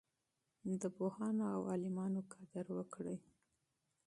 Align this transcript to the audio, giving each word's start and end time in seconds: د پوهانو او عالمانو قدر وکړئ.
د 0.81 0.83
پوهانو 0.95 1.43
او 1.55 1.61
عالمانو 1.71 2.21
قدر 2.33 2.65
وکړئ. 2.77 3.17